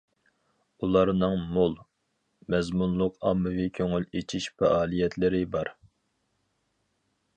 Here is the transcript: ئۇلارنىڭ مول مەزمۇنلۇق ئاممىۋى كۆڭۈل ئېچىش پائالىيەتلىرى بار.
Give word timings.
ئۇلارنىڭ 0.85 1.35
مول 1.57 1.75
مەزمۇنلۇق 2.55 3.19
ئاممىۋى 3.27 3.67
كۆڭۈل 3.77 4.09
ئېچىش 4.15 4.49
پائالىيەتلىرى 4.63 5.43
بار. 5.57 5.71